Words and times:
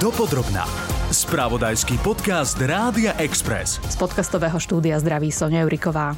Dopodrobná. 0.00 0.99
Spravodajský 1.10 1.98
podcast 2.06 2.54
Rádia 2.62 3.18
Express. 3.18 3.82
Z 3.82 3.98
podcastového 3.98 4.62
štúdia 4.62 4.94
zdraví 5.02 5.34
Sonia 5.34 5.66
Juriková. 5.66 6.14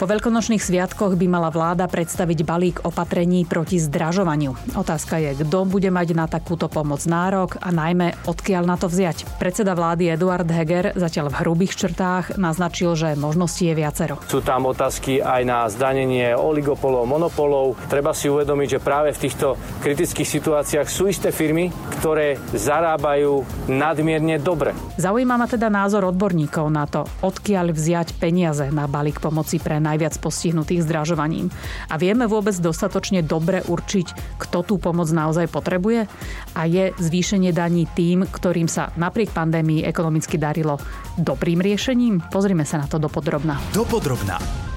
Po 0.00 0.08
veľkonočných 0.08 0.56
sviatkoch 0.56 1.20
by 1.20 1.26
mala 1.28 1.52
vláda 1.52 1.84
predstaviť 1.84 2.40
balík 2.40 2.80
opatrení 2.80 3.44
proti 3.44 3.76
zdražovaniu. 3.76 4.56
Otázka 4.72 5.20
je, 5.20 5.44
kto 5.44 5.68
bude 5.68 5.92
mať 5.92 6.16
na 6.16 6.24
takúto 6.24 6.72
pomoc 6.72 7.04
nárok 7.04 7.60
a 7.60 7.68
najmä 7.68 8.16
odkiaľ 8.24 8.64
na 8.64 8.80
to 8.80 8.88
vziať. 8.88 9.36
Predseda 9.36 9.76
vlády 9.76 10.16
Eduard 10.16 10.48
Heger 10.48 10.96
zatiaľ 10.96 11.28
v 11.28 11.38
hrubých 11.44 11.76
črtách 11.76 12.40
naznačil, 12.40 12.96
že 12.96 13.12
možností 13.20 13.68
je 13.68 13.76
viacero. 13.76 14.16
Sú 14.32 14.40
tam 14.40 14.64
otázky 14.64 15.20
aj 15.20 15.42
na 15.44 15.68
zdanenie 15.68 16.32
oligopolov, 16.32 17.04
monopolov. 17.04 17.76
Treba 17.92 18.16
si 18.16 18.32
uvedomiť, 18.32 18.80
že 18.80 18.80
práve 18.80 19.12
v 19.12 19.28
týchto 19.28 19.60
kritických 19.84 20.40
situáciách 20.40 20.88
sú 20.88 21.12
isté 21.12 21.28
firmy, 21.28 21.68
ktoré 22.00 22.40
zarábajú 22.56 23.44
nadmierne 23.68 24.21
dobre. 24.38 24.70
Zaujíma 24.96 25.34
ma 25.34 25.46
teda 25.50 25.66
názor 25.66 26.06
odborníkov 26.06 26.66
na 26.70 26.86
to, 26.86 27.02
odkiaľ 27.26 27.74
vziať 27.74 28.14
peniaze 28.16 28.64
na 28.70 28.86
balík 28.86 29.18
pomoci 29.18 29.58
pre 29.58 29.82
najviac 29.82 30.14
postihnutých 30.22 30.86
zdražovaním. 30.86 31.50
A 31.90 31.98
vieme 31.98 32.30
vôbec 32.30 32.54
dostatočne 32.56 33.26
dobre 33.26 33.66
určiť, 33.66 34.38
kto 34.38 34.58
tú 34.62 34.74
pomoc 34.78 35.10
naozaj 35.10 35.50
potrebuje? 35.50 36.06
A 36.54 36.62
je 36.70 36.94
zvýšenie 36.94 37.50
daní 37.50 37.90
tým, 37.90 38.24
ktorým 38.28 38.70
sa 38.70 38.94
napriek 38.94 39.34
pandémii 39.34 39.82
ekonomicky 39.82 40.38
darilo 40.38 40.78
dobrým 41.18 41.58
riešením? 41.58 42.30
Pozrime 42.30 42.62
sa 42.62 42.80
na 42.80 42.86
to 42.86 43.02
dopodrobná. 43.02 43.58
Dopodrobná. 43.74 44.71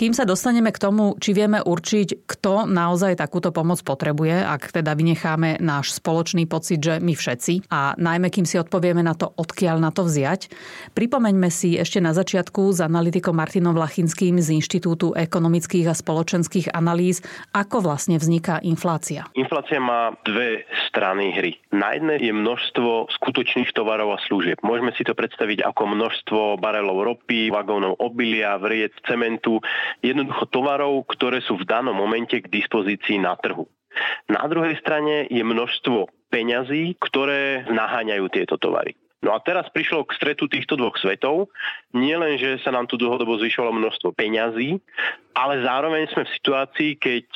Kým 0.00 0.16
sa 0.16 0.24
dostaneme 0.24 0.72
k 0.72 0.80
tomu, 0.80 1.12
či 1.20 1.36
vieme 1.36 1.60
určiť, 1.60 2.24
kto 2.24 2.64
naozaj 2.64 3.20
takúto 3.20 3.52
pomoc 3.52 3.84
potrebuje, 3.84 4.32
ak 4.32 4.72
teda 4.72 4.96
vynecháme 4.96 5.60
náš 5.60 5.92
spoločný 6.00 6.48
pocit, 6.48 6.80
že 6.80 7.04
my 7.04 7.12
všetci, 7.12 7.68
a 7.68 7.92
najmä 8.00 8.32
kým 8.32 8.48
si 8.48 8.56
odpovieme 8.56 9.04
na 9.04 9.12
to, 9.12 9.28
odkiaľ 9.28 9.76
na 9.76 9.92
to 9.92 10.08
vziať, 10.08 10.48
pripomeňme 10.96 11.52
si 11.52 11.76
ešte 11.76 12.00
na 12.00 12.16
začiatku 12.16 12.72
s 12.72 12.80
analytikom 12.80 13.36
Martinom 13.36 13.76
Lachinským 13.76 14.40
z 14.40 14.56
Inštitútu 14.56 15.12
ekonomických 15.12 15.92
a 15.92 15.94
spoločenských 15.94 16.72
analýz, 16.72 17.20
ako 17.52 17.84
vlastne 17.84 18.16
vzniká 18.16 18.56
inflácia. 18.64 19.28
Inflácia 19.36 19.84
má 19.84 20.16
dve 20.24 20.64
strany 20.88 21.36
hry. 21.36 21.60
Na 21.76 21.92
jednej 21.92 22.24
je 22.24 22.32
množstvo 22.32 23.12
skutočných 23.20 23.76
tovarov 23.76 24.16
a 24.16 24.18
služieb. 24.24 24.64
Môžeme 24.64 24.96
si 24.96 25.04
to 25.04 25.12
predstaviť 25.12 25.60
ako 25.60 25.92
množstvo 25.92 26.56
barelov 26.56 27.04
ropy, 27.04 27.52
vagónov 27.52 28.00
obilia, 28.00 28.56
vriec, 28.56 28.96
cementu, 29.04 29.60
jednoducho 29.98 30.46
tovarov, 30.48 31.04
ktoré 31.10 31.42
sú 31.42 31.58
v 31.58 31.66
danom 31.66 31.94
momente 31.94 32.38
k 32.38 32.46
dispozícii 32.46 33.18
na 33.18 33.34
trhu. 33.34 33.66
Na 34.30 34.46
druhej 34.46 34.78
strane 34.78 35.26
je 35.26 35.42
množstvo 35.42 36.30
peňazí, 36.30 36.94
ktoré 37.02 37.66
naháňajú 37.66 38.26
tieto 38.30 38.54
tovary. 38.54 38.94
No 39.20 39.36
a 39.36 39.42
teraz 39.44 39.68
prišlo 39.68 40.08
k 40.08 40.16
stretu 40.16 40.48
týchto 40.48 40.80
dvoch 40.80 40.96
svetov. 40.96 41.52
Nie 41.92 42.16
len, 42.16 42.40
že 42.40 42.56
sa 42.64 42.72
nám 42.72 42.88
tu 42.88 42.96
dlhodobo 42.96 43.36
zvyšovalo 43.36 43.76
množstvo 43.76 44.16
peňazí, 44.16 44.80
ale 45.36 45.60
zároveň 45.60 46.08
sme 46.08 46.24
v 46.24 46.34
situácii, 46.40 46.90
keď 46.96 47.26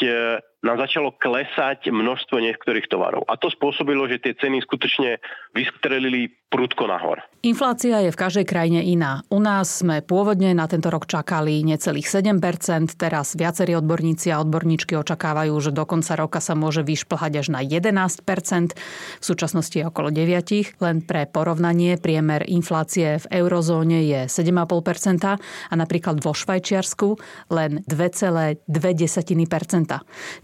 nám 0.65 0.81
začalo 0.81 1.13
klesať 1.13 1.93
množstvo 1.93 2.41
niektorých 2.41 2.89
tovarov. 2.89 3.29
A 3.29 3.37
to 3.37 3.53
spôsobilo, 3.53 4.09
že 4.09 4.19
tie 4.19 4.33
ceny 4.33 4.65
skutočne 4.65 5.21
vystrelili 5.53 6.33
prudko 6.55 6.87
nahor. 6.87 7.19
Inflácia 7.43 7.99
je 8.01 8.15
v 8.15 8.17
každej 8.17 8.47
krajine 8.47 8.81
iná. 8.87 9.27
U 9.29 9.43
nás 9.43 9.83
sme 9.83 10.01
pôvodne 10.01 10.55
na 10.55 10.71
tento 10.71 10.87
rok 10.89 11.05
čakali 11.05 11.67
necelých 11.67 12.07
7%, 12.07 12.95
teraz 12.95 13.35
viacerí 13.35 13.75
odborníci 13.75 14.31
a 14.31 14.39
odborníčky 14.41 14.95
očakávajú, 14.95 15.53
že 15.59 15.75
do 15.75 15.85
konca 15.85 16.15
roka 16.15 16.39
sa 16.39 16.55
môže 16.55 16.87
vyšplhať 16.87 17.33
až 17.43 17.47
na 17.51 17.61
11%, 17.61 18.79
v 19.21 19.25
súčasnosti 19.25 19.77
je 19.77 19.85
okolo 19.85 20.15
9%. 20.15 20.79
Len 20.79 21.03
pre 21.03 21.27
porovnanie 21.27 21.99
priemer 21.99 22.47
inflácie 22.47 23.19
v 23.19 23.45
eurozóne 23.45 24.07
je 24.07 24.21
7,5% 24.31 25.27
a 25.35 25.75
napríklad 25.75 26.23
vo 26.23 26.33
Švajčiarsku 26.33 27.19
len 27.51 27.83
2,2%. 27.85 28.63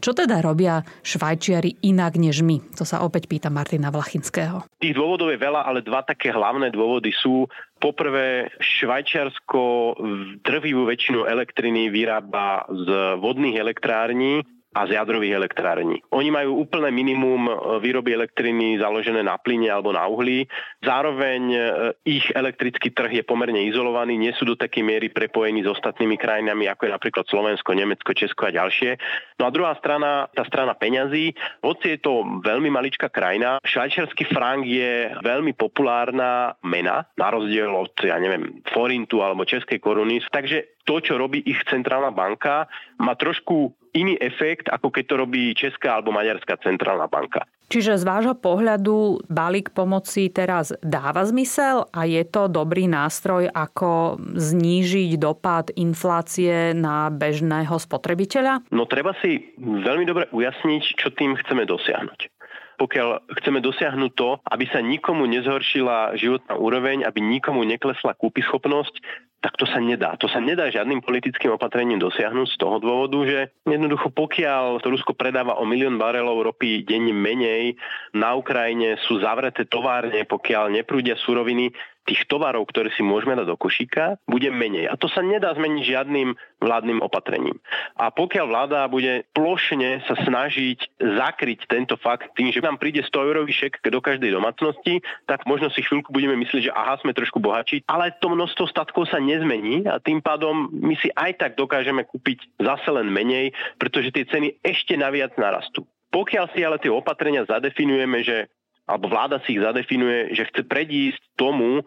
Čo 0.02 0.09
teda 0.12 0.44
robia 0.44 0.84
Švajčiari 1.02 1.82
inak 1.86 2.16
než 2.20 2.44
my? 2.44 2.76
To 2.78 2.84
sa 2.84 3.02
opäť 3.02 3.26
pýta 3.26 3.48
Martina 3.48 3.88
Vlachinského. 3.88 4.66
Tých 4.78 4.96
dôvodov 4.96 5.32
je 5.32 5.40
veľa, 5.40 5.66
ale 5.66 5.80
dva 5.82 6.04
také 6.04 6.30
hlavné 6.30 6.70
dôvody 6.70 7.10
sú. 7.14 7.48
Poprvé, 7.80 8.52
Švajčiarsko 8.60 9.96
drvivú 10.44 10.84
väčšinu 10.84 11.24
elektriny 11.24 11.88
vyrába 11.88 12.68
z 12.68 13.16
vodných 13.16 13.56
elektrární 13.56 14.44
a 14.70 14.86
z 14.86 14.94
jadrových 14.94 15.34
elektrární. 15.34 15.98
Oni 16.14 16.30
majú 16.30 16.62
úplné 16.62 16.94
minimum 16.94 17.50
e, 17.50 17.52
výroby 17.82 18.14
elektriny 18.14 18.78
založené 18.78 19.26
na 19.26 19.34
plyne 19.34 19.66
alebo 19.66 19.90
na 19.90 20.06
uhlí. 20.06 20.46
Zároveň 20.78 21.42
e, 21.50 21.60
ich 22.06 22.30
elektrický 22.30 22.94
trh 22.94 23.22
je 23.22 23.24
pomerne 23.26 23.66
izolovaný, 23.66 24.14
nie 24.14 24.30
sú 24.38 24.46
do 24.46 24.54
takej 24.54 24.86
miery 24.86 25.08
prepojení 25.10 25.66
s 25.66 25.72
ostatnými 25.74 26.14
krajinami, 26.14 26.70
ako 26.70 26.86
je 26.86 26.94
napríklad 26.94 27.26
Slovensko, 27.26 27.74
Nemecko, 27.74 28.14
Česko 28.14 28.46
a 28.46 28.54
ďalšie. 28.54 28.94
No 29.42 29.50
a 29.50 29.54
druhá 29.54 29.74
strana, 29.74 30.30
tá 30.30 30.46
strana 30.46 30.78
peňazí, 30.78 31.34
hoci 31.66 31.98
je 31.98 31.98
to 31.98 32.22
veľmi 32.38 32.70
maličká 32.70 33.10
krajina, 33.10 33.58
švajčiarsky 33.66 34.30
frank 34.30 34.62
je 34.62 35.10
veľmi 35.18 35.50
populárna 35.58 36.54
mena, 36.62 37.10
na 37.18 37.26
rozdiel 37.34 37.74
od, 37.74 37.90
ja 38.06 38.22
neviem, 38.22 38.62
forintu 38.70 39.18
alebo 39.26 39.42
českej 39.42 39.82
koruny. 39.82 40.22
Takže 40.30 40.79
to, 40.84 41.00
čo 41.00 41.20
robí 41.20 41.42
ich 41.44 41.60
centrálna 41.68 42.10
banka, 42.12 42.66
má 42.98 43.14
trošku 43.16 43.72
iný 43.92 44.14
efekt, 44.22 44.70
ako 44.70 44.90
keď 44.90 45.04
to 45.06 45.14
robí 45.18 45.42
Česká 45.54 45.98
alebo 45.98 46.14
Maďarská 46.14 46.58
centrálna 46.62 47.10
banka. 47.10 47.42
Čiže 47.70 48.02
z 48.02 48.04
vášho 48.06 48.34
pohľadu 48.34 49.30
balík 49.30 49.70
pomoci 49.70 50.26
teraz 50.26 50.74
dáva 50.82 51.22
zmysel 51.22 51.86
a 51.94 52.02
je 52.02 52.26
to 52.26 52.50
dobrý 52.50 52.90
nástroj, 52.90 53.46
ako 53.46 54.18
znížiť 54.34 55.14
dopad 55.14 55.70
inflácie 55.78 56.74
na 56.74 57.14
bežného 57.14 57.78
spotrebiteľa? 57.78 58.66
No 58.74 58.90
treba 58.90 59.14
si 59.22 59.54
veľmi 59.62 60.02
dobre 60.02 60.26
ujasniť, 60.34 60.82
čo 60.98 61.14
tým 61.14 61.38
chceme 61.38 61.62
dosiahnuť 61.66 62.42
pokiaľ 62.80 63.36
chceme 63.36 63.60
dosiahnuť 63.60 64.12
to, 64.16 64.40
aby 64.40 64.64
sa 64.72 64.80
nikomu 64.80 65.28
nezhoršila 65.28 66.16
životná 66.16 66.56
úroveň, 66.56 67.04
aby 67.04 67.20
nikomu 67.20 67.60
neklesla 67.68 68.16
kúpyschopnosť, 68.16 69.04
tak 69.40 69.56
to 69.56 69.64
sa 69.64 69.80
nedá. 69.80 70.20
To 70.20 70.28
sa 70.28 70.36
nedá 70.36 70.68
žiadnym 70.68 71.00
politickým 71.00 71.56
opatrením 71.56 71.96
dosiahnuť 71.96 72.46
z 72.52 72.56
toho 72.60 72.76
dôvodu, 72.76 73.18
že 73.24 73.38
jednoducho 73.64 74.12
pokiaľ 74.12 74.84
to 74.84 74.92
Rusko 74.92 75.16
predáva 75.16 75.56
o 75.56 75.64
milión 75.64 75.96
barelov 75.96 76.44
ropy 76.44 76.84
denne 76.84 77.16
menej, 77.16 77.80
na 78.12 78.36
Ukrajine 78.36 79.00
sú 79.08 79.16
zavreté 79.24 79.64
továrne, 79.64 80.28
pokiaľ 80.28 80.76
neprúdia 80.76 81.16
suroviny, 81.24 81.72
tých 82.10 82.26
tovarov, 82.26 82.66
ktoré 82.66 82.90
si 82.90 83.06
môžeme 83.06 83.38
dať 83.38 83.46
do 83.46 83.54
košíka, 83.54 84.18
bude 84.26 84.50
menej. 84.50 84.90
A 84.90 84.98
to 84.98 85.06
sa 85.06 85.22
nedá 85.22 85.54
zmeniť 85.54 85.82
žiadnym 85.86 86.34
vládnym 86.58 86.98
opatrením. 86.98 87.62
A 87.94 88.10
pokiaľ 88.10 88.46
vláda 88.50 88.90
bude 88.90 89.22
plošne 89.30 90.02
sa 90.10 90.18
snažiť 90.26 90.98
zakryť 90.98 91.70
tento 91.70 91.94
fakt 92.02 92.34
tým, 92.34 92.50
že 92.50 92.58
nám 92.58 92.82
príde 92.82 93.06
100 93.06 93.14
eurový 93.30 93.54
šek 93.54 93.78
do 93.86 94.02
každej 94.02 94.34
domácnosti, 94.34 94.98
tak 95.30 95.46
možno 95.46 95.70
si 95.70 95.86
chvíľku 95.86 96.10
budeme 96.10 96.34
myslieť, 96.42 96.68
že 96.68 96.74
aha, 96.74 96.98
sme 96.98 97.14
trošku 97.14 97.38
bohači, 97.38 97.86
ale 97.86 98.10
to 98.18 98.26
množstvo 98.28 98.66
statkov 98.66 99.06
sa 99.06 99.22
nezmení 99.22 99.86
a 99.86 100.02
tým 100.02 100.18
pádom 100.18 100.68
my 100.74 100.98
si 100.98 101.08
aj 101.14 101.38
tak 101.38 101.52
dokážeme 101.54 102.02
kúpiť 102.02 102.58
zase 102.58 102.90
len 102.90 103.08
menej, 103.08 103.54
pretože 103.78 104.10
tie 104.10 104.26
ceny 104.26 104.58
ešte 104.66 104.98
naviac 104.98 105.38
narastú. 105.38 105.86
Pokiaľ 106.10 106.50
si 106.50 106.66
ale 106.66 106.82
tie 106.82 106.90
opatrenia 106.90 107.46
zadefinujeme, 107.46 108.26
že 108.26 108.50
alebo 108.90 109.06
vláda 109.06 109.38
si 109.46 109.54
ich 109.54 109.62
zadefinuje, 109.62 110.34
že 110.34 110.50
chce 110.50 110.66
predísť 110.66 111.22
tomu, 111.38 111.86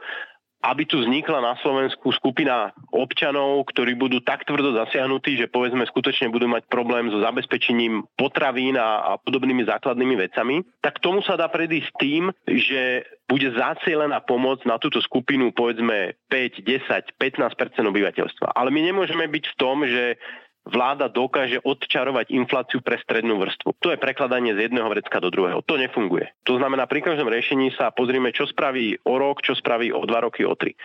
aby 0.63 0.87
tu 0.87 1.03
vznikla 1.03 1.43
na 1.43 1.53
Slovensku 1.59 2.15
skupina 2.15 2.71
občanov, 2.95 3.67
ktorí 3.67 3.99
budú 3.99 4.23
tak 4.23 4.47
tvrdo 4.47 4.71
zasiahnutí, 4.79 5.35
že 5.35 5.51
povedzme 5.51 5.83
skutočne 5.83 6.31
budú 6.31 6.47
mať 6.47 6.71
problém 6.71 7.11
so 7.11 7.19
zabezpečením 7.19 8.07
potravín 8.15 8.79
a, 8.79 9.03
a 9.03 9.11
podobnými 9.19 9.67
základnými 9.67 10.15
vecami, 10.15 10.63
tak 10.79 11.03
tomu 11.03 11.19
sa 11.19 11.35
dá 11.35 11.51
predísť 11.51 11.91
tým, 11.99 12.31
že 12.47 13.03
bude 13.27 13.51
zacielená 13.51 14.23
pomoc 14.23 14.63
na 14.63 14.79
túto 14.79 15.03
skupinu 15.03 15.51
povedzme 15.51 16.15
5, 16.31 16.63
10, 16.63 17.19
15% 17.19 17.83
obyvateľstva. 17.83 18.55
Ale 18.55 18.71
my 18.71 18.87
nemôžeme 18.87 19.27
byť 19.27 19.43
v 19.51 19.57
tom, 19.59 19.83
že 19.83 20.15
vláda 20.63 21.11
dokáže 21.11 21.59
odčarovať 21.59 22.31
infláciu 22.31 22.79
pre 22.79 22.95
strednú 23.03 23.39
vrstvu. 23.39 23.75
To 23.83 23.91
je 23.91 23.99
prekladanie 23.99 24.55
z 24.55 24.71
jedného 24.71 24.87
vrecka 24.87 25.19
do 25.19 25.27
druhého. 25.27 25.59
To 25.67 25.75
nefunguje. 25.75 26.31
To 26.47 26.55
znamená, 26.55 26.87
pri 26.87 27.03
každom 27.03 27.27
riešení 27.27 27.75
sa 27.75 27.91
pozrieme, 27.91 28.31
čo 28.31 28.47
spraví 28.47 29.03
o 29.03 29.13
rok, 29.19 29.43
čo 29.43 29.53
spraví 29.55 29.91
o 29.91 30.03
dva 30.07 30.23
roky, 30.23 30.47
o 30.47 30.55
tri. 30.55 30.75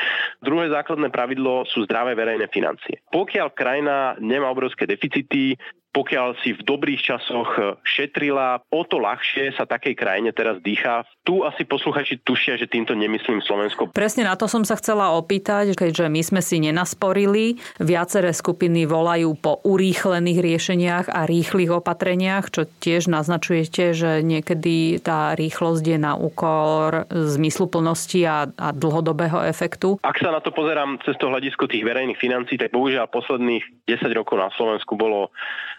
Druhé 0.42 0.70
základné 0.70 1.14
pravidlo 1.14 1.62
sú 1.70 1.86
zdravé 1.86 2.18
verejné 2.18 2.50
financie. 2.50 3.00
Pokiaľ 3.14 3.46
krajina 3.54 4.18
nemá 4.18 4.50
obrovské 4.50 4.84
deficity, 4.84 5.54
pokiaľ 5.98 6.38
si 6.46 6.54
v 6.54 6.62
dobrých 6.62 7.02
časoch 7.02 7.58
šetrila, 7.82 8.62
o 8.70 8.86
to 8.86 9.02
ľahšie 9.02 9.50
sa 9.58 9.66
takej 9.66 9.98
krajine 9.98 10.30
teraz 10.30 10.62
dýcha. 10.62 11.02
Tu 11.26 11.42
asi 11.42 11.66
posluchači 11.66 12.22
tušia, 12.22 12.54
že 12.54 12.70
týmto 12.70 12.94
nemyslím 12.94 13.42
Slovensko. 13.42 13.90
Presne 13.90 14.22
na 14.22 14.38
to 14.38 14.46
som 14.46 14.62
sa 14.62 14.78
chcela 14.78 15.10
opýtať, 15.18 15.74
keďže 15.74 16.06
my 16.06 16.22
sme 16.22 16.38
si 16.38 16.62
nenasporili. 16.62 17.58
Viaceré 17.82 18.30
skupiny 18.30 18.86
volajú 18.86 19.34
po 19.42 19.58
urýchlených 19.66 20.38
riešeniach 20.38 21.06
a 21.10 21.26
rýchlych 21.26 21.74
opatreniach, 21.82 22.54
čo 22.54 22.70
tiež 22.78 23.10
naznačujete, 23.10 23.90
že 23.90 24.22
niekedy 24.22 25.02
tá 25.02 25.34
rýchlosť 25.34 25.82
je 25.82 25.98
na 25.98 26.14
úkor 26.14 27.10
zmysluplnosti 27.10 28.22
a, 28.22 28.46
a 28.54 28.68
dlhodobého 28.70 29.42
efektu. 29.50 29.98
Ak 30.06 30.22
sa 30.22 30.30
na 30.30 30.38
to 30.38 30.54
pozerám 30.54 31.02
cez 31.02 31.18
to 31.18 31.26
hľadisko 31.26 31.66
tých 31.66 31.82
verejných 31.82 32.22
financí, 32.22 32.54
tak 32.54 32.70
bohužiaľ 32.70 33.10
posledných 33.10 33.90
10 33.90 34.06
rokov 34.14 34.38
na 34.38 34.54
Slovensku 34.54 34.94
bolo 34.94 35.34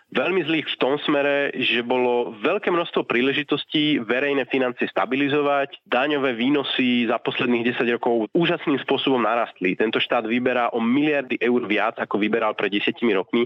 veľmi 0.09 0.41
zlých 0.45 0.67
v 0.73 0.79
tom 0.81 0.97
smere, 1.05 1.53
že 1.53 1.85
bolo 1.85 2.33
veľké 2.41 2.73
množstvo 2.73 3.05
príležitostí 3.05 4.01
verejné 4.01 4.49
financie 4.49 4.89
stabilizovať. 4.89 5.85
Daňové 5.85 6.33
výnosy 6.33 7.05
za 7.05 7.21
posledných 7.21 7.77
10 7.77 7.95
rokov 7.97 8.29
úžasným 8.33 8.81
spôsobom 8.81 9.21
narastli. 9.21 9.77
Tento 9.77 10.01
štát 10.01 10.25
vyberá 10.25 10.73
o 10.73 10.81
miliardy 10.81 11.37
eur 11.37 11.61
viac, 11.69 12.01
ako 12.01 12.17
vyberal 12.17 12.57
pred 12.57 12.73
10 12.73 12.97
rokmi. 13.13 13.45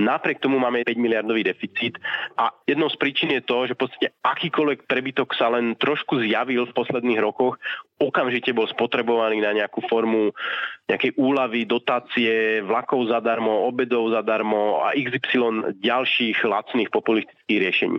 Napriek 0.00 0.40
tomu 0.44 0.60
máme 0.60 0.84
5 0.84 0.96
miliardový 1.00 1.44
deficit 1.44 1.96
a 2.36 2.52
jednou 2.68 2.92
z 2.92 2.96
príčin 3.00 3.32
je 3.32 3.42
to, 3.44 3.68
že 3.68 3.76
v 3.76 3.80
podstate 3.80 4.08
akýkoľvek 4.20 4.84
prebytok 4.84 5.32
sa 5.32 5.48
len 5.48 5.74
trošku 5.80 6.20
zjavil 6.20 6.68
v 6.68 6.76
posledných 6.76 7.20
rokoch, 7.24 7.56
okamžite 8.02 8.50
bol 8.50 8.66
spotrebovaný 8.66 9.38
na 9.38 9.54
nejakú 9.54 9.78
formu 9.86 10.34
nejakej 10.90 11.14
úlavy, 11.16 11.64
dotácie, 11.64 12.60
vlakov 12.66 13.08
zadarmo, 13.08 13.64
obedov 13.70 14.10
zadarmo 14.12 14.82
a 14.82 14.92
XY 14.98 15.78
ďalších 15.78 16.42
lacných 16.42 16.90
populistických 16.90 17.58
riešení. 17.62 17.98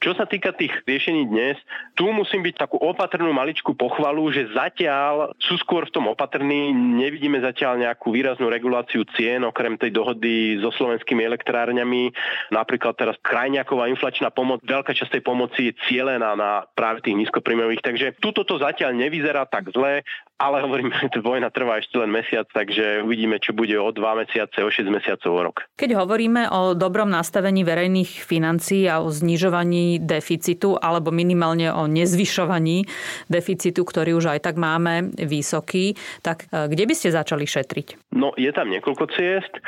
Čo 0.00 0.16
sa 0.16 0.24
týka 0.26 0.50
tých 0.56 0.72
riešení 0.88 1.28
dnes, 1.28 1.60
tu 1.94 2.08
musím 2.10 2.42
byť 2.42 2.54
takú 2.56 2.80
opatrnú 2.80 3.30
maličku 3.30 3.76
pochvalu, 3.76 4.32
že 4.32 4.50
zatiaľ 4.50 5.36
sú 5.38 5.60
skôr 5.60 5.86
v 5.86 5.94
tom 5.94 6.10
opatrní, 6.10 6.72
nevidíme 6.72 7.38
zatiaľ 7.38 7.78
nejakú 7.78 8.10
výraznú 8.10 8.48
reguláciu 8.48 9.04
cien, 9.14 9.44
okrem 9.44 9.76
tej 9.76 9.92
dohody 9.94 10.58
so 10.58 10.72
slovenskými 10.74 11.22
elektrárňami. 11.22 12.10
Napríklad 12.50 12.96
teraz 12.96 13.14
krajňaková 13.22 13.86
inflačná 13.92 14.32
pomoc, 14.32 14.64
veľká 14.64 14.96
časť 14.96 15.20
tej 15.20 15.22
pomoci 15.22 15.60
je 15.70 15.78
cielená 15.86 16.34
na 16.34 16.64
práve 16.74 17.04
tých 17.04 17.14
nízkopríjmových, 17.22 17.84
takže 17.84 18.06
tuto 18.18 18.42
to 18.42 18.58
zatiaľ 18.58 18.96
nevyzerá 18.96 19.41
tak 19.46 19.70
zle 19.70 20.02
ale 20.42 20.58
hovorím, 20.66 20.90
že 20.90 21.22
vojna 21.22 21.54
trvá 21.54 21.78
ešte 21.78 21.94
len 22.02 22.10
mesiac, 22.10 22.50
takže 22.50 23.06
uvidíme, 23.06 23.38
čo 23.38 23.54
bude 23.54 23.78
o 23.78 23.94
dva 23.94 24.18
mesiace, 24.18 24.58
o 24.66 24.70
6 24.70 24.90
mesiacov, 24.90 25.30
o 25.30 25.42
rok. 25.46 25.56
Keď 25.78 25.94
hovoríme 25.94 26.50
o 26.50 26.74
dobrom 26.74 27.06
nastavení 27.06 27.62
verejných 27.62 28.26
financií 28.26 28.90
a 28.90 28.98
o 28.98 29.06
znižovaní 29.06 30.02
deficitu, 30.02 30.74
alebo 30.74 31.14
minimálne 31.14 31.70
o 31.70 31.86
nezvyšovaní 31.86 32.82
deficitu, 33.30 33.86
ktorý 33.86 34.18
už 34.18 34.34
aj 34.34 34.50
tak 34.50 34.58
máme 34.58 35.14
vysoký, 35.14 35.94
tak 36.26 36.50
e, 36.50 36.66
kde 36.66 36.84
by 36.90 36.94
ste 36.98 37.14
začali 37.14 37.46
šetriť? 37.46 38.10
No, 38.18 38.34
je 38.34 38.50
tam 38.50 38.66
niekoľko 38.66 39.14
ciest. 39.14 39.54
E, 39.54 39.62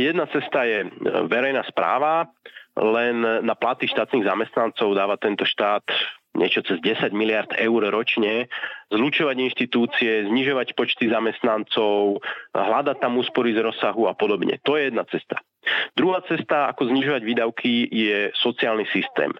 jedna 0.00 0.24
cesta 0.32 0.64
je 0.64 0.86
e, 0.86 0.88
verejná 1.28 1.60
správa, 1.68 2.32
len 2.76 3.24
na 3.24 3.56
platy 3.56 3.88
štátnych 3.88 4.28
zamestnancov 4.28 4.92
dáva 4.92 5.16
tento 5.16 5.48
štát 5.48 5.88
niečo 6.36 6.60
cez 6.62 6.78
10 6.84 7.16
miliard 7.16 7.50
eur 7.56 7.82
ročne, 7.88 8.52
zlučovať 8.92 9.36
inštitúcie, 9.40 10.28
znižovať 10.28 10.76
počty 10.76 11.08
zamestnancov, 11.08 12.20
hľadať 12.52 12.96
tam 13.00 13.18
úspory 13.18 13.56
z 13.56 13.64
rozsahu 13.64 14.06
a 14.06 14.14
podobne. 14.14 14.60
To 14.68 14.76
je 14.76 14.92
jedna 14.92 15.08
cesta. 15.08 15.40
Druhá 15.98 16.22
cesta, 16.28 16.70
ako 16.70 16.92
znižovať 16.92 17.22
výdavky, 17.24 17.88
je 17.90 18.30
sociálny 18.38 18.86
systém. 18.92 19.32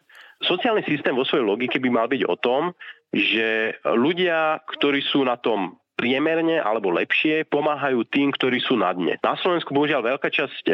Sociálny 0.43 0.85
systém 0.85 1.17
vo 1.17 1.25
svojej 1.25 1.47
logike 1.47 1.79
by 1.81 1.89
mal 1.89 2.09
byť 2.11 2.23
o 2.27 2.37
tom, 2.37 2.77
že 3.15 3.79
ľudia, 3.87 4.61
ktorí 4.67 5.01
sú 5.01 5.25
na 5.25 5.39
tom 5.39 5.79
priemerne 5.97 6.61
alebo 6.61 6.93
lepšie 6.93 7.49
pomáhajú 7.49 8.05
tým, 8.13 8.29
ktorí 8.37 8.61
sú 8.61 8.77
na 8.77 8.93
dne. 8.93 9.17
Na 9.25 9.35
Slovensku 9.41 9.73
bohužiaľ 9.73 10.05
veľká 10.05 10.29
časť 10.29 10.65
e, 10.69 10.73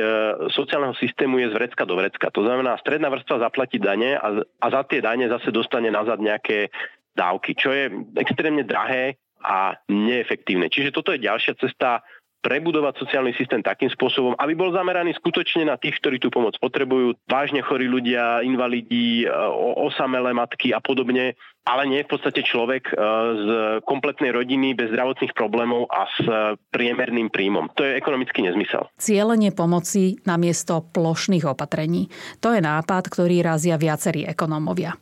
sociálneho 0.51 0.99
systému 0.99 1.39
je 1.39 1.55
z 1.55 1.57
vrecka 1.57 1.87
do 1.87 1.95
vrecka. 1.95 2.35
To 2.35 2.43
znamená, 2.43 2.75
stredná 2.83 3.07
vrstva 3.09 3.47
zaplatí 3.47 3.79
dane 3.79 4.19
a, 4.19 4.43
a 4.43 4.67
za 4.67 4.83
tie 4.91 4.99
dane 4.99 5.31
zase 5.31 5.55
dostane 5.55 5.95
nazad 5.95 6.19
nejaké 6.19 6.75
dávky, 7.15 7.55
čo 7.55 7.71
je 7.71 7.95
extrémne 8.19 8.67
drahé 8.67 9.17
a 9.43 9.79
neefektívne. 9.87 10.67
Čiže 10.71 10.95
toto 10.95 11.15
je 11.15 11.23
ďalšia 11.23 11.55
cesta 11.59 12.03
prebudovať 12.43 13.07
sociálny 13.07 13.33
systém 13.39 13.63
takým 13.63 13.89
spôsobom, 13.89 14.35
aby 14.37 14.59
bol 14.59 14.75
zameraný 14.75 15.15
skutočne 15.17 15.71
na 15.71 15.79
tých, 15.79 16.03
ktorí 16.03 16.19
tú 16.19 16.29
pomoc 16.29 16.59
potrebujú, 16.59 17.15
vážne 17.31 17.63
chorí 17.63 17.87
ľudia, 17.87 18.43
invalidi, 18.43 19.25
e, 19.25 19.27
osamelé 19.79 20.35
matky 20.35 20.75
a 20.75 20.83
podobne, 20.83 21.39
ale 21.63 21.83
nie 21.87 22.03
v 22.03 22.11
podstate 22.11 22.43
človek 22.43 22.91
e, 22.91 22.95
z 23.39 23.49
kompletnej 23.87 24.35
rodiny 24.35 24.75
bez 24.75 24.91
zdravotných 24.91 25.33
problémov 25.39 25.87
a 25.87 26.11
s 26.11 26.19
priemerným 26.75 27.31
príjmom. 27.31 27.71
To 27.79 27.87
je 27.87 27.95
ekonomický 27.95 28.43
nezmysel. 28.43 28.91
Cielenie 28.99 29.55
pomoci 29.55 30.19
namiesto 30.27 30.83
plošných 30.91 31.47
opatrení. 31.47 32.11
To 32.43 32.51
je 32.51 32.59
nápad, 32.59 33.07
ktorý 33.07 33.47
razia 33.47 33.79
viacerí 33.79 34.27
ekonómovia. 34.27 34.99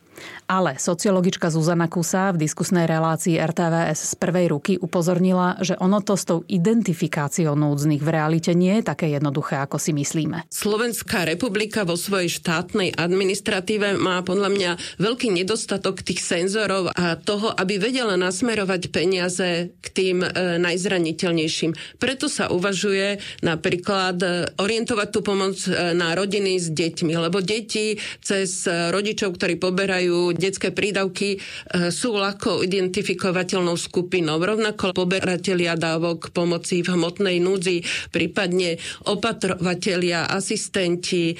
Ale 0.51 0.75
sociologička 0.75 1.47
Zuzana 1.47 1.87
Kusa 1.87 2.35
v 2.35 2.43
diskusnej 2.43 2.89
relácii 2.89 3.39
RTVS 3.39 4.11
z 4.11 4.13
prvej 4.19 4.51
ruky 4.51 4.73
upozornila, 4.75 5.55
že 5.63 5.79
ono 5.79 6.03
to 6.03 6.19
s 6.19 6.27
tou 6.27 6.43
identifikáciou 6.49 7.55
núdznych 7.55 8.03
v 8.03 8.09
realite 8.09 8.51
nie 8.51 8.81
je 8.81 8.83
také 8.83 9.07
jednoduché, 9.13 9.63
ako 9.63 9.79
si 9.79 9.95
myslíme. 9.95 10.47
Slovenská 10.51 11.23
republika 11.23 11.87
vo 11.87 11.95
svojej 11.95 12.27
štátnej 12.27 12.91
administratíve 12.97 13.95
má 13.95 14.19
podľa 14.21 14.49
mňa 14.51 14.71
veľký 14.99 15.31
nedostatok 15.31 16.03
tých 16.03 16.19
senzorov 16.19 16.91
a 16.91 17.15
toho, 17.15 17.53
aby 17.55 17.79
vedela 17.79 18.19
nasmerovať 18.19 18.91
peniaze 18.91 19.71
k 19.79 19.87
tým 19.91 20.21
e, 20.21 20.27
najzraniteľnejším. 20.59 21.97
Preto 21.97 22.27
sa 22.27 22.51
uvažuje 22.51 23.23
napríklad 23.39 24.17
e, 24.19 24.27
orientovať 24.59 25.07
tú 25.09 25.19
pomoc 25.23 25.55
e, 25.65 25.95
na 25.95 26.11
rodiny 26.13 26.59
s 26.59 26.67
deťmi, 26.71 27.13
lebo 27.15 27.39
deti 27.39 27.95
cez 28.19 28.67
e, 28.67 28.91
rodičov, 28.91 29.37
ktorí 29.39 29.55
poberajú 29.57 30.10
majú 30.11 30.35
detské 30.35 30.75
prídavky, 30.75 31.39
e, 31.39 31.87
sú 31.87 32.19
ľahko 32.19 32.67
identifikovateľnou 32.67 33.79
skupinou. 33.79 34.35
Rovnako 34.43 34.91
poberatelia 34.91 35.79
dávok 35.79 36.35
pomoci 36.35 36.83
v 36.83 36.99
hmotnej 36.99 37.39
núdzi, 37.39 37.79
prípadne 38.11 38.75
opatrovatelia, 39.07 40.27
asistenti, 40.27 41.31
e, 41.31 41.35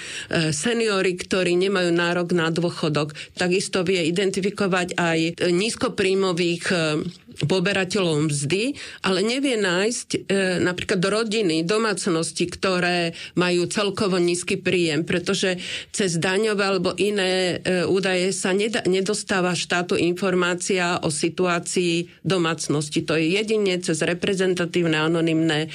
seniory, 0.56 1.20
ktorí 1.20 1.60
nemajú 1.60 1.92
nárok 1.92 2.32
na 2.32 2.48
dôchodok. 2.48 3.12
Takisto 3.36 3.84
vie 3.84 4.08
identifikovať 4.08 4.96
aj 4.96 5.20
nízkopríjmových 5.52 6.64
poberateľom 7.48 8.28
mzdy, 8.28 8.76
ale 9.06 9.24
nevie 9.24 9.56
nájsť 9.58 10.10
e, 10.14 10.20
napríklad 10.62 11.02
rodiny, 11.02 11.64
domácnosti, 11.64 12.46
ktoré 12.48 13.16
majú 13.40 13.66
celkovo 13.72 14.20
nízky 14.20 14.60
príjem, 14.60 15.08
pretože 15.08 15.58
cez 15.96 16.20
daňové 16.20 16.64
alebo 16.64 16.92
iné 17.00 17.58
e, 17.62 17.88
údaje 17.88 18.36
sa 18.36 18.52
neda, 18.52 18.84
nedostáva 18.86 19.56
štátu 19.56 19.96
informácia 19.96 21.00
o 21.02 21.10
situácii 21.10 22.24
domácnosti. 22.26 23.04
To 23.08 23.16
je 23.16 23.40
jedine 23.40 23.80
cez 23.80 24.04
reprezentatívne 24.04 25.00
anonymné 25.00 25.68
e, 25.68 25.70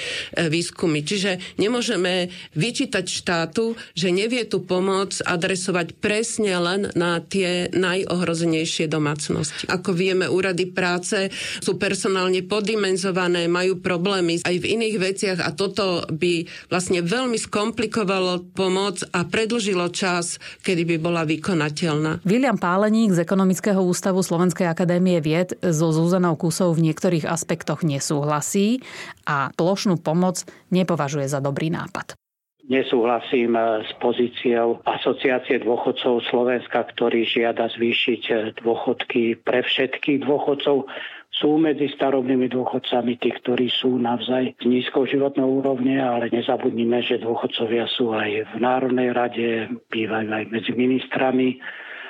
výskumy. 0.48 1.02
Čiže 1.02 1.56
nemôžeme 1.56 2.28
vyčítať 2.54 3.06
štátu, 3.08 3.74
že 3.96 4.12
nevie 4.12 4.44
tú 4.44 4.62
pomoc 4.62 5.16
adresovať 5.24 5.96
presne 5.98 6.52
len 6.60 6.92
na 6.94 7.18
tie 7.20 7.68
najohrozenejšie 7.72 8.86
domácnosti. 8.86 9.68
Ako 9.68 9.92
vieme, 9.96 10.28
úrady 10.28 10.68
práce 10.70 11.28
sú 11.62 11.80
personálne 11.80 12.42
podimenzované, 12.44 13.46
majú 13.46 13.78
problémy 13.80 14.42
aj 14.44 14.56
v 14.58 14.68
iných 14.78 14.96
veciach 14.98 15.38
a 15.42 15.50
toto 15.54 16.04
by 16.10 16.46
vlastne 16.68 17.02
veľmi 17.02 17.38
skomplikovalo 17.38 18.52
pomoc 18.54 19.02
a 19.12 19.24
predlžilo 19.24 19.88
čas, 19.92 20.38
kedy 20.62 20.84
by 20.84 20.96
bola 21.02 21.22
vykonateľná. 21.28 22.24
William 22.26 22.58
Páleník 22.58 23.14
z 23.14 23.22
Ekonomického 23.22 23.80
ústavu 23.80 24.20
Slovenskej 24.24 24.66
akadémie 24.66 25.18
vied 25.22 25.54
so 25.60 25.90
Zuzanou 25.92 26.34
Kusou 26.34 26.72
v 26.74 26.90
niektorých 26.90 27.28
aspektoch 27.28 27.86
nesúhlasí 27.86 28.82
a 29.26 29.50
plošnú 29.54 29.98
pomoc 30.00 30.42
nepovažuje 30.70 31.26
za 31.30 31.38
dobrý 31.38 31.70
nápad. 31.72 32.18
Nesúhlasím 32.66 33.54
s 33.86 33.90
pozíciou 34.02 34.82
Asociácie 34.82 35.62
dôchodcov 35.62 36.26
Slovenska, 36.26 36.82
ktorý 36.90 37.22
žiada 37.22 37.70
zvýšiť 37.70 38.58
dôchodky 38.58 39.38
pre 39.38 39.62
všetkých 39.62 40.26
dôchodcov 40.26 40.90
sú 41.36 41.60
medzi 41.60 41.92
starobnými 41.92 42.48
dôchodcami 42.48 43.20
tí, 43.20 43.28
ktorí 43.28 43.68
sú 43.68 44.00
navzaj 44.00 44.56
nízkou 44.64 45.04
životnou 45.04 45.60
úrovne, 45.60 46.00
ale 46.00 46.32
nezabudnime, 46.32 47.04
že 47.04 47.20
dôchodcovia 47.20 47.84
sú 47.92 48.16
aj 48.16 48.48
v 48.50 48.54
Národnej 48.56 49.12
rade, 49.12 49.48
bývajú 49.92 50.28
aj 50.32 50.44
medzi 50.48 50.72
ministrami 50.72 51.60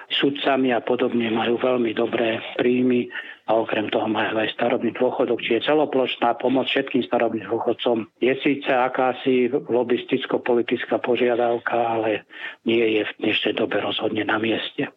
sudcami 0.06 0.70
a 0.70 0.78
podobne 0.78 1.26
majú 1.34 1.58
veľmi 1.58 1.90
dobré 1.90 2.38
príjmy 2.54 3.10
a 3.46 3.58
okrem 3.58 3.90
toho 3.90 4.06
majú 4.10 4.38
aj 4.42 4.54
starobný 4.54 4.94
dôchodok, 4.94 5.38
čiže 5.38 5.70
celoplošná 5.70 6.38
pomoc 6.38 6.66
všetkým 6.70 7.06
starobným 7.06 7.46
dôchodcom 7.46 8.06
je 8.18 8.34
síce 8.42 8.70
akási 8.70 9.50
lobisticko-politická 9.50 10.98
požiadavka, 11.02 11.74
ale 11.74 12.26
nie 12.66 12.82
je 12.98 13.02
v 13.06 13.12
dnešnej 13.22 13.54
dobe 13.54 13.82
rozhodne 13.82 14.22
na 14.26 14.38
mieste. 14.38 14.90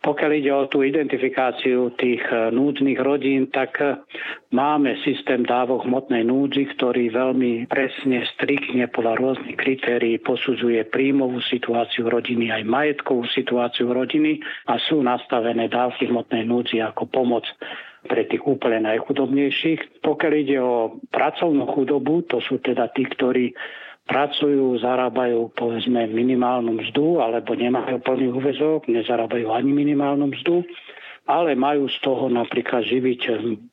Pokiaľ 0.00 0.30
ide 0.32 0.52
o 0.56 0.64
tú 0.64 0.80
identifikáciu 0.80 1.92
tých 2.00 2.24
e, 2.32 2.48
núdznych 2.56 2.96
rodín, 3.04 3.52
tak 3.52 3.76
e, 3.84 4.00
máme 4.48 4.96
systém 5.04 5.44
dávok 5.44 5.84
hmotnej 5.84 6.24
núdzi, 6.24 6.72
ktorý 6.72 7.12
veľmi 7.12 7.68
presne, 7.68 8.24
striktne 8.32 8.88
podľa 8.88 9.20
rôznych 9.20 9.60
kritérií 9.60 10.16
posudzuje 10.24 10.88
príjmovú 10.88 11.44
situáciu 11.44 12.08
rodiny 12.08 12.48
aj 12.48 12.64
majetkovú 12.64 13.28
situáciu 13.28 13.92
rodiny 13.92 14.40
a 14.72 14.80
sú 14.80 15.04
nastavené 15.04 15.68
dávky 15.68 16.08
hmotnej 16.08 16.48
núdzi 16.48 16.80
ako 16.80 17.04
pomoc 17.04 17.44
pre 18.08 18.24
tých 18.24 18.40
úplne 18.48 18.88
najchudobnejších. 18.88 20.00
Pokiaľ 20.00 20.32
ide 20.32 20.56
o 20.64 20.96
pracovnú 21.12 21.68
chudobu, 21.76 22.24
to 22.24 22.40
sú 22.40 22.56
teda 22.64 22.88
tí, 22.96 23.04
ktorí 23.04 23.52
pracujú, 24.10 24.74
zarábajú 24.82 25.54
povedzme 25.54 26.10
minimálnu 26.10 26.82
mzdu 26.82 27.22
alebo 27.22 27.54
nemajú 27.54 28.02
plný 28.02 28.34
úvezok, 28.34 28.90
nezarábajú 28.90 29.54
ani 29.54 29.70
minimálnu 29.70 30.34
mzdu, 30.34 30.66
ale 31.30 31.54
majú 31.54 31.86
z 31.86 31.96
toho 32.02 32.26
napríklad 32.26 32.82
živiť 32.90 33.20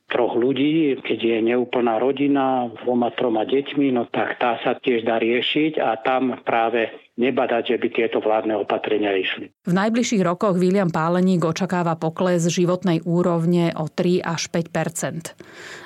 troch 0.07 0.39
ľudí, 0.39 0.95
keď 1.03 1.19
je 1.19 1.37
neúplná 1.51 1.99
rodina, 1.99 2.71
dvoma, 2.83 3.11
troma 3.11 3.43
deťmi, 3.43 3.91
no 3.91 4.07
tak 4.07 4.39
tá 4.39 4.55
sa 4.63 4.79
tiež 4.79 5.03
dá 5.03 5.19
riešiť 5.19 5.83
a 5.83 5.99
tam 5.99 6.39
práve 6.47 7.07
nebadať, 7.17 7.73
že 7.73 7.77
by 7.81 7.87
tieto 7.89 8.17
vládne 8.21 8.55
opatrenia 8.61 9.17
išli. 9.17 9.49
V 9.65 9.73
najbližších 9.73 10.21
rokoch 10.21 10.55
William 10.55 10.93
Páleník 10.93 11.43
očakáva 11.43 11.97
pokles 11.97 12.45
životnej 12.45 13.01
úrovne 13.03 13.73
o 13.73 13.89
3 13.89 14.21
až 14.21 14.53
5% 14.53 15.33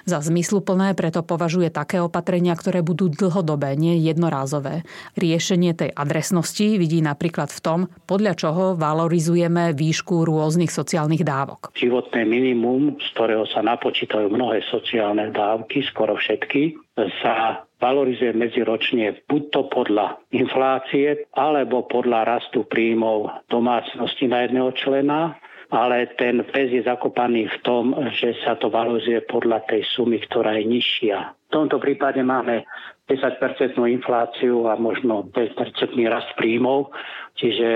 Za 0.06 0.20
zmysluplné 0.20 0.94
preto 0.94 1.24
považuje 1.24 1.72
také 1.72 2.04
opatrenia, 2.04 2.54
ktoré 2.54 2.84
budú 2.84 3.08
dlhodobé, 3.08 3.80
nie 3.80 3.98
jednorázové. 4.04 4.84
Riešenie 5.16 5.72
tej 5.72 5.90
adresnosti 5.96 6.76
vidí 6.76 7.00
napríklad 7.00 7.48
v 7.50 7.60
tom, 7.64 7.80
podľa 8.06 8.36
čoho 8.36 8.64
valorizujeme 8.76 9.72
výšku 9.72 10.28
rôznych 10.28 10.70
sociálnych 10.70 11.24
dávok. 11.24 11.72
Životné 11.80 12.28
minimum, 12.28 13.00
z 13.00 13.08
ktorého 13.16 13.48
sa 13.48 13.64
napočítajú 14.12 14.28
mnohé 14.28 14.60
sociálne 14.68 15.32
dávky, 15.32 15.88
skoro 15.88 16.20
všetky, 16.20 16.76
sa 17.24 17.64
valorizuje 17.80 18.36
medziročne 18.36 19.24
buď 19.32 19.42
to 19.56 19.62
podľa 19.72 20.20
inflácie, 20.36 21.26
alebo 21.32 21.88
podľa 21.88 22.28
rastu 22.28 22.68
príjmov 22.68 23.32
domácnosti 23.48 24.28
na 24.28 24.44
jedného 24.44 24.76
člena, 24.76 25.40
ale 25.72 26.12
ten 26.20 26.44
pes 26.52 26.76
je 26.76 26.84
zakopaný 26.84 27.48
v 27.48 27.58
tom, 27.64 27.96
že 28.12 28.36
sa 28.44 28.60
to 28.60 28.68
valorizuje 28.68 29.24
podľa 29.32 29.64
tej 29.72 29.88
sumy, 29.96 30.20
ktorá 30.20 30.60
je 30.60 30.68
nižšia. 30.68 31.18
V 31.48 31.52
tomto 31.56 31.80
prípade 31.80 32.20
máme 32.20 32.68
10-percentnú 33.08 33.88
infláciu 33.88 34.68
a 34.68 34.76
možno 34.76 35.32
5-percentný 35.32 36.12
rast 36.12 36.36
príjmov, 36.36 36.92
čiže 37.40 37.68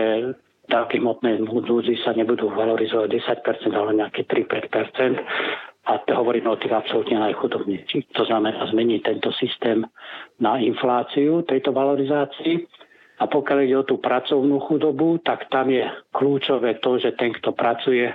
dávky 0.68 1.00
hmotnej 1.00 1.40
núdzi 1.40 1.96
sa 2.04 2.12
nebudú 2.12 2.52
valorizovať 2.52 3.10
10%, 3.24 3.72
ale 3.72 3.92
nejaké 3.96 4.28
3-5%. 4.28 5.24
A 5.86 6.02
to 6.02 6.18
hovoríme 6.18 6.50
o 6.50 6.58
tých 6.58 6.74
absolútne 6.74 7.22
najchudobnejších. 7.22 8.18
To 8.18 8.26
znamená 8.26 8.66
zmeniť 8.74 9.00
tento 9.06 9.30
systém 9.38 9.86
na 10.42 10.58
infláciu 10.58 11.46
tejto 11.46 11.70
valorizácii. 11.70 12.66
A 13.22 13.32
pokiaľ 13.32 13.58
ide 13.64 13.78
o 13.80 13.88
tú 13.88 13.96
pracovnú 14.02 14.60
chudobu, 14.66 15.22
tak 15.24 15.48
tam 15.48 15.72
je 15.72 15.88
kľúčové 16.12 16.84
to, 16.84 17.00
že 17.00 17.16
ten, 17.16 17.32
kto 17.32 17.56
pracuje, 17.56 18.12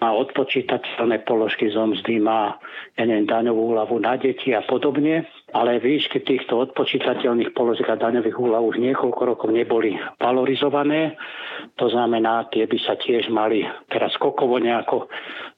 má 0.00 0.16
odpočítateľné 0.16 1.28
položky 1.28 1.68
zo 1.68 1.84
mzdy, 1.84 2.24
má 2.24 2.56
ja 2.96 3.04
neviem, 3.04 3.28
daňovú 3.28 3.76
úľavu 3.76 4.00
na 4.00 4.16
deti 4.16 4.56
a 4.56 4.64
podobne, 4.64 5.28
ale 5.52 5.82
výšky 5.82 6.22
týchto 6.22 6.62
odpočítateľných 6.68 7.52
položiek 7.54 7.86
a 7.90 7.98
daňových 7.98 8.36
úľav 8.36 8.62
už 8.70 8.76
niekoľko 8.80 9.22
rokov 9.26 9.48
neboli 9.50 9.98
valorizované. 10.18 11.18
To 11.76 11.90
znamená, 11.90 12.48
tie 12.50 12.64
by 12.64 12.78
sa 12.80 12.94
tiež 12.96 13.28
mali 13.28 13.66
teraz 13.90 14.14
skokovo 14.16 14.58
nejako 14.58 15.10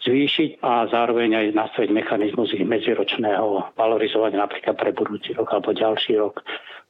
zvýšiť 0.02 0.60
a 0.64 0.90
zároveň 0.90 1.30
aj 1.38 1.46
nastaviť 1.54 1.90
mechanizmus 1.94 2.52
ich 2.52 2.66
medziročného 2.66 3.76
valorizovania 3.78 4.42
napríklad 4.42 4.74
pre 4.76 4.90
budúci 4.92 5.32
rok 5.36 5.48
alebo 5.52 5.76
ďalší 5.76 6.18
rok. 6.18 6.42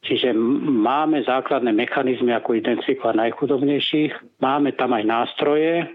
Čiže 0.03 0.35
máme 0.83 1.23
základné 1.23 1.71
mechanizmy, 1.71 2.35
ako 2.35 2.59
identifikovať 2.59 3.15
najchudobnejších. 3.23 4.43
Máme 4.43 4.75
tam 4.75 4.91
aj 4.91 5.03
nástroje, 5.07 5.87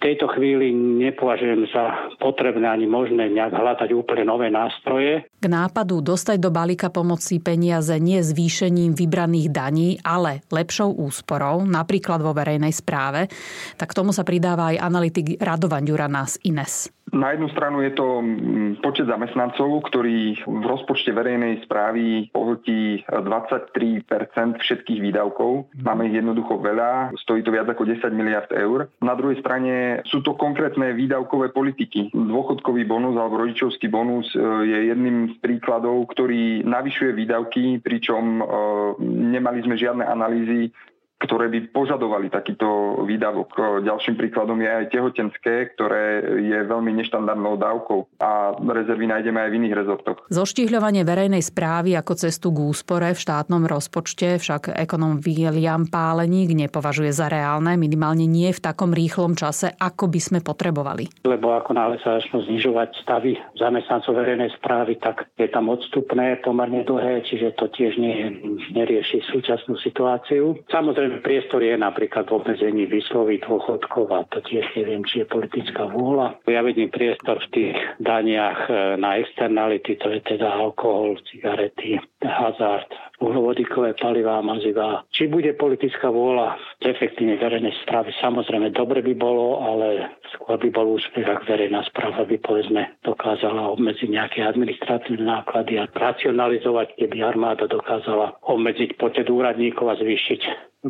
tejto 0.00 0.32
chvíli 0.32 0.72
nepovažujem 0.72 1.68
za 1.68 2.10
potrebné 2.16 2.64
ani 2.64 2.88
možné 2.88 3.28
nejak 3.28 3.52
hľadať 3.52 3.92
úplne 3.92 4.24
nové 4.24 4.48
nástroje. 4.48 5.28
K 5.28 5.46
nápadu 5.46 6.00
dostať 6.00 6.40
do 6.40 6.48
balíka 6.48 6.88
pomoci 6.88 7.36
peniaze 7.38 7.92
nie 8.00 8.24
zvýšením 8.24 8.96
vybraných 8.96 9.48
daní, 9.52 9.88
ale 10.00 10.40
lepšou 10.48 10.96
úsporou, 10.96 11.62
napríklad 11.68 12.24
vo 12.24 12.32
verejnej 12.32 12.72
správe, 12.72 13.28
tak 13.76 13.92
tomu 13.92 14.16
sa 14.16 14.24
pridáva 14.24 14.72
aj 14.72 14.80
analytik 14.80 15.36
Radovan 15.36 15.84
Ďurana 15.84 16.24
z 16.24 16.40
INES. 16.48 16.99
Na 17.10 17.34
jednu 17.34 17.48
stranu 17.50 17.82
je 17.82 17.90
to 17.90 18.22
mm, 18.22 18.82
počet 18.82 19.10
zamestnancov, 19.10 19.82
ktorý 19.90 20.38
v 20.46 20.64
rozpočte 20.64 21.10
verejnej 21.10 21.66
správy 21.66 22.30
pohltí 22.30 23.02
23% 23.10 24.06
všetkých 24.62 25.00
výdavkov. 25.02 25.70
Máme 25.82 26.06
ich 26.06 26.16
jednoducho 26.18 26.62
veľa, 26.62 27.14
stojí 27.18 27.42
to 27.42 27.50
viac 27.50 27.66
ako 27.66 27.86
10 27.86 28.14
miliard 28.14 28.50
eur. 28.54 28.86
Na 29.02 29.18
druhej 29.18 29.42
strane 29.42 30.06
sú 30.06 30.22
to 30.22 30.38
konkrétne 30.38 30.94
výdavkové 30.94 31.50
politiky. 31.50 32.14
Dôchodkový 32.14 32.86
bonus 32.86 33.18
alebo 33.18 33.42
rodičovský 33.42 33.90
bonus 33.90 34.30
e, 34.34 34.38
je 34.66 34.78
jedným 34.94 35.34
z 35.34 35.36
príkladov, 35.42 36.06
ktorý 36.14 36.62
navyšuje 36.62 37.10
výdavky, 37.14 37.82
pričom 37.82 38.38
e, 38.38 38.42
nemali 39.02 39.66
sme 39.66 39.74
žiadne 39.74 40.06
analýzy 40.06 40.70
ktoré 41.20 41.52
by 41.52 41.68
požadovali 41.76 42.32
takýto 42.32 43.04
výdavok. 43.04 43.84
Ďalším 43.84 44.16
príkladom 44.16 44.56
je 44.64 44.70
aj 44.72 44.86
tehotenské, 44.88 45.76
ktoré 45.76 46.24
je 46.40 46.58
veľmi 46.64 46.96
neštandardnou 46.96 47.60
dávkou 47.60 48.16
a 48.24 48.56
rezervy 48.56 49.04
nájdeme 49.04 49.36
aj 49.36 49.50
v 49.52 49.56
iných 49.60 49.74
rezortoch. 49.76 50.18
Zoštihľovanie 50.32 51.04
verejnej 51.04 51.44
správy 51.44 51.92
ako 51.92 52.16
cestu 52.16 52.48
k 52.56 52.72
úspore 52.72 53.12
v 53.12 53.20
štátnom 53.20 53.68
rozpočte 53.68 54.40
však 54.40 54.72
ekonom 54.72 55.20
William 55.20 55.84
Páleník 55.84 56.56
nepovažuje 56.56 57.12
za 57.12 57.28
reálne, 57.28 57.76
minimálne 57.76 58.24
nie 58.24 58.48
v 58.48 58.64
takom 58.64 58.96
rýchlom 58.96 59.36
čase, 59.36 59.76
ako 59.76 60.08
by 60.08 60.20
sme 60.24 60.38
potrebovali. 60.40 61.28
Lebo 61.28 61.52
ako 61.52 61.76
náhle 61.76 62.00
sa 62.00 62.16
začnú 62.16 62.48
znižovať 62.48 62.96
stavy 63.04 63.36
zamestnancov 63.60 64.16
verejnej 64.16 64.56
správy, 64.56 64.96
tak 64.96 65.28
je 65.36 65.52
tam 65.52 65.68
odstupné 65.68 66.40
pomerne 66.40 66.80
dlhé, 66.88 67.28
čiže 67.28 67.60
to 67.60 67.68
tiež 67.68 68.00
nie, 68.00 68.40
nerieši 68.72 69.20
súčasnú 69.28 69.76
situáciu. 69.82 70.56
Samozrejme 70.72 71.09
priestor 71.18 71.66
je 71.66 71.74
napríklad 71.74 72.30
v 72.30 72.38
obmedzení 72.38 72.86
výslovy 72.86 73.42
dôchodkov 73.42 74.06
a 74.14 74.22
to 74.30 74.38
tiež 74.46 74.62
neviem, 74.78 75.02
či 75.02 75.22
je 75.22 75.26
politická 75.26 75.90
vôľa. 75.90 76.38
Ja 76.46 76.62
vidím 76.62 76.94
priestor 76.94 77.42
v 77.42 77.50
tých 77.50 77.76
daniach 77.98 78.70
e, 78.70 78.94
na 78.94 79.18
externality, 79.18 79.98
to 79.98 80.14
je 80.14 80.22
teda 80.22 80.46
alkohol, 80.46 81.18
cigarety, 81.26 81.98
hazard, 82.22 82.86
uhlovodíkové 83.20 83.94
palivá, 84.00 84.40
mazivá. 84.40 85.04
Či 85.12 85.28
bude 85.28 85.52
politická 85.52 86.08
vôľa 86.08 86.56
efektívne 86.80 87.36
verejnej 87.36 87.76
správy, 87.84 88.16
samozrejme 88.18 88.72
dobre 88.72 89.04
by 89.04 89.14
bolo, 89.14 89.60
ale 89.60 90.16
skôr 90.32 90.56
by 90.56 90.72
bol 90.72 90.96
úspech, 90.96 91.28
ak 91.28 91.44
verejná 91.44 91.84
správa 91.92 92.24
by 92.24 92.40
povedzme 92.40 92.96
dokázala 93.04 93.68
obmedziť 93.76 94.08
nejaké 94.08 94.40
administratívne 94.48 95.28
náklady 95.28 95.76
a 95.76 95.84
racionalizovať, 95.86 96.96
keby 96.96 97.20
armáda 97.20 97.68
dokázala 97.68 98.40
obmedziť 98.48 98.96
počet 98.96 99.28
úradníkov 99.28 99.92
a 99.92 100.00
zvýšiť 100.00 100.40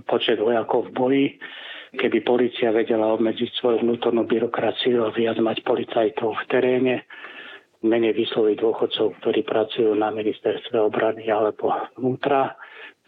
počet 0.06 0.38
vojakov 0.38 0.86
v 0.88 0.94
boji, 0.94 1.26
keby 1.98 2.22
policia 2.22 2.70
vedela 2.70 3.10
obmedziť 3.18 3.58
svoju 3.58 3.82
vnútornú 3.82 4.22
byrokraciu 4.30 5.02
a 5.02 5.10
viac 5.10 5.42
mať 5.42 5.66
policajtov 5.66 6.38
v 6.38 6.44
teréne, 6.46 6.94
menej 7.80 8.12
vysloviť 8.12 8.56
dôchodcov, 8.60 9.20
ktorí 9.24 9.40
pracujú 9.44 9.96
na 9.96 10.12
ministerstve 10.12 10.76
obrany 10.76 11.28
alebo 11.32 11.72
vnútra, 11.96 12.56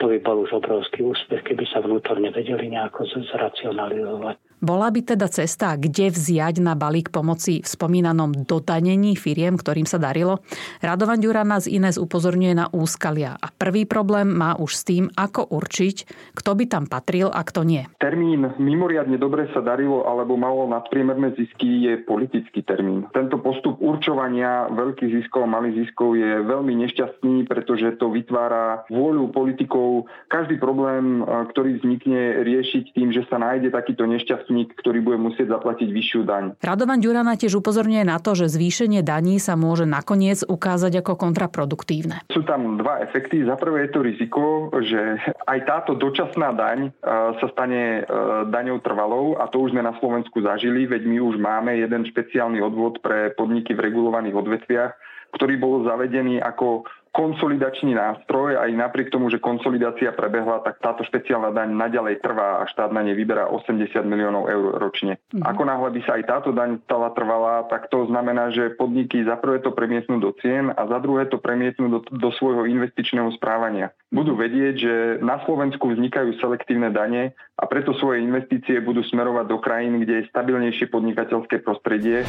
to 0.00 0.08
by 0.08 0.18
bol 0.24 0.42
už 0.42 0.56
obrovský 0.56 1.04
úspech, 1.04 1.44
keby 1.44 1.68
sa 1.68 1.84
vnútorne 1.84 2.32
vedeli 2.32 2.72
nejako 2.72 3.04
zracionalizovať. 3.32 4.51
Bola 4.62 4.94
by 4.94 5.02
teda 5.02 5.26
cesta, 5.26 5.74
kde 5.74 6.14
vziať 6.14 6.62
na 6.62 6.78
balík 6.78 7.10
pomoci 7.10 7.58
v 7.58 7.66
spomínanom 7.66 8.46
dotanení 8.46 9.18
firiem, 9.18 9.58
ktorým 9.58 9.90
sa 9.90 9.98
darilo? 9.98 10.38
Radovan 10.78 11.18
Ďurana 11.18 11.58
z 11.58 11.82
Ines 11.82 11.98
upozorňuje 11.98 12.54
na 12.54 12.70
úskalia 12.70 13.34
a 13.42 13.50
prvý 13.50 13.90
problém 13.90 14.30
má 14.30 14.54
už 14.54 14.70
s 14.78 14.86
tým, 14.86 15.10
ako 15.18 15.50
určiť, 15.50 15.96
kto 16.38 16.50
by 16.54 16.64
tam 16.70 16.86
patril 16.86 17.26
a 17.26 17.42
kto 17.42 17.66
nie. 17.66 17.90
Termín 17.98 18.54
mimoriadne 18.62 19.18
dobre 19.18 19.50
sa 19.50 19.58
darilo 19.66 20.06
alebo 20.06 20.38
malo 20.38 20.70
nadpriemerné 20.70 21.34
zisky 21.34 21.90
je 21.90 21.98
politický 21.98 22.62
termín. 22.62 23.10
Tento 23.10 23.42
postup 23.42 23.82
určovania 23.82 24.70
veľkých 24.70 25.26
ziskov 25.26 25.42
a 25.42 25.58
malých 25.58 25.90
ziskov 25.90 26.14
je 26.14 26.38
veľmi 26.38 26.86
nešťastný, 26.86 27.50
pretože 27.50 27.98
to 27.98 28.14
vytvára 28.14 28.86
vôľu 28.86 29.26
politikov 29.34 30.06
každý 30.30 30.62
problém, 30.62 31.26
ktorý 31.50 31.82
vznikne, 31.82 32.46
riešiť 32.46 32.94
tým, 32.94 33.10
že 33.10 33.26
sa 33.26 33.42
nájde 33.42 33.74
takýto 33.74 34.06
nešťastný 34.06 34.50
živnostník, 34.52 34.76
ktorý 34.76 35.00
bude 35.00 35.18
musieť 35.18 35.48
zaplatiť 35.48 35.88
vyššiu 35.88 36.20
daň. 36.28 36.44
Radovan 36.60 37.00
Ďurana 37.00 37.34
tiež 37.40 37.58
upozorňuje 37.58 38.04
na 38.04 38.20
to, 38.20 38.36
že 38.36 38.52
zvýšenie 38.52 39.00
daní 39.00 39.40
sa 39.40 39.56
môže 39.56 39.88
nakoniec 39.88 40.44
ukázať 40.44 41.00
ako 41.00 41.16
kontraproduktívne. 41.16 42.20
Sú 42.28 42.44
tam 42.44 42.76
dva 42.76 43.00
efekty. 43.00 43.44
Za 43.48 43.56
prvé 43.56 43.88
je 43.88 43.90
to 43.96 44.00
riziko, 44.04 44.42
že 44.84 45.18
aj 45.48 45.58
táto 45.64 45.96
dočasná 45.96 46.52
daň 46.52 46.92
sa 47.40 47.46
stane 47.50 48.04
daňou 48.52 48.84
trvalou 48.84 49.40
a 49.40 49.48
to 49.48 49.64
už 49.64 49.72
sme 49.72 49.82
na 49.82 49.96
Slovensku 49.98 50.44
zažili, 50.44 50.84
veď 50.84 51.02
my 51.08 51.18
už 51.24 51.34
máme 51.40 51.72
jeden 51.80 52.04
špeciálny 52.04 52.60
odvod 52.60 53.00
pre 53.00 53.32
podniky 53.32 53.72
v 53.72 53.88
regulovaných 53.88 54.36
odvetviach, 54.36 54.92
ktorý 55.32 55.54
bol 55.56 55.88
zavedený 55.88 56.44
ako 56.44 56.84
konsolidačný 57.12 57.92
nástroj, 57.92 58.56
aj 58.56 58.72
napriek 58.72 59.12
tomu, 59.12 59.28
že 59.28 59.36
konsolidácia 59.36 60.16
prebehla, 60.16 60.64
tak 60.64 60.80
táto 60.80 61.04
špeciálna 61.04 61.52
daň 61.52 61.76
naďalej 61.76 62.24
trvá 62.24 62.64
a 62.64 62.68
štát 62.68 62.88
na 62.88 63.04
ne 63.04 63.12
vyberá 63.12 63.52
80 63.52 63.92
miliónov 64.08 64.48
eur 64.48 64.80
ročne. 64.80 65.20
Mm-hmm. 65.28 65.44
Ako 65.44 65.62
náhle 65.68 65.92
by 65.92 66.00
sa 66.08 66.16
aj 66.16 66.24
táto 66.24 66.50
daň 66.56 66.80
stala 66.88 67.12
trvalá, 67.12 67.68
tak 67.68 67.92
to 67.92 68.08
znamená, 68.08 68.48
že 68.48 68.72
podniky 68.72 69.28
za 69.28 69.36
prvé 69.36 69.60
to 69.60 69.76
premiesnú 69.76 70.24
do 70.24 70.32
cien 70.40 70.72
a 70.72 70.82
za 70.88 70.98
druhé 71.04 71.28
to 71.28 71.36
premiesnú 71.36 71.92
do, 71.92 72.00
do 72.00 72.32
svojho 72.40 72.64
investičného 72.64 73.28
správania. 73.36 73.92
Budú 74.08 74.32
vedieť, 74.32 74.74
že 74.80 74.94
na 75.20 75.36
Slovensku 75.44 75.92
vznikajú 75.92 76.40
selektívne 76.40 76.88
dane 76.88 77.36
a 77.60 77.68
preto 77.68 77.92
svoje 78.00 78.24
investície 78.24 78.80
budú 78.80 79.04
smerovať 79.04 79.52
do 79.52 79.60
krajín, 79.60 80.00
kde 80.00 80.24
je 80.24 80.30
stabilnejšie 80.32 80.88
podnikateľské 80.88 81.60
prostredie. 81.60 82.24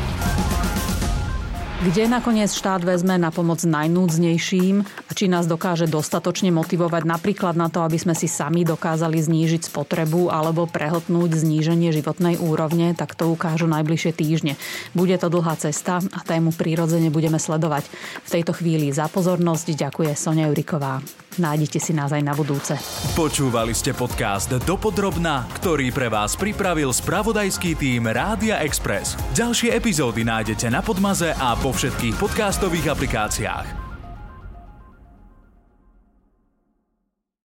Kde 1.84 2.08
nakoniec 2.08 2.48
štát 2.48 2.80
vezme 2.80 3.20
na 3.20 3.28
pomoc 3.28 3.60
najnúdznejším 3.60 4.88
a 4.88 5.12
či 5.12 5.28
nás 5.28 5.52
dokáže 5.52 5.84
dostatočne 5.84 6.48
motivovať 6.48 7.04
napríklad 7.04 7.60
na 7.60 7.68
to, 7.68 7.84
aby 7.84 8.00
sme 8.00 8.16
si 8.16 8.32
sami 8.32 8.63
dokázali 8.63 9.20
znížiť 9.20 9.68
spotrebu 9.68 10.32
alebo 10.32 10.63
prehltnúť 10.63 11.44
zníženie 11.44 11.92
životnej 11.92 12.40
úrovne, 12.40 12.96
tak 12.96 13.20
to 13.20 13.28
ukážu 13.28 13.68
najbližšie 13.68 14.16
týždne. 14.16 14.56
Bude 14.96 15.20
to 15.20 15.28
dlhá 15.28 15.60
cesta 15.60 16.00
a 16.00 16.20
tému 16.24 16.56
prirodzene 16.56 17.12
budeme 17.12 17.36
sledovať. 17.36 17.84
V 18.24 18.30
tejto 18.32 18.56
chvíli 18.56 18.88
za 18.96 19.12
pozornosť 19.12 19.75
ďakuje 19.75 20.16
Sonia 20.16 20.48
Juriková. 20.48 21.04
Nájdete 21.38 21.80
si 21.82 21.92
nás 21.94 22.13
aj 22.13 22.24
na 22.24 22.34
budúce. 22.34 22.78
Počúvali 23.18 23.74
ste 23.74 23.94
podcast 23.94 24.50
Dopodrobna, 24.63 25.46
ktorý 25.62 25.90
pre 25.90 26.10
vás 26.10 26.38
pripravil 26.38 26.94
spravodajský 26.94 27.78
tým 27.78 28.10
Rádia 28.10 28.62
Express. 28.62 29.20
Ďalšie 29.38 29.74
epizódy 29.74 30.25
nájdete 30.25 30.70
na 30.70 30.82
Podmaze 30.82 31.34
a 31.36 31.58
po 31.58 31.74
všetkých 31.74 32.16
podcastových 32.18 32.94
aplikáciách. 32.94 33.83